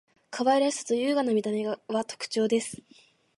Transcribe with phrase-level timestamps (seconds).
[0.31, 2.81] 可愛らしさと優雅な見た目は特徴的です．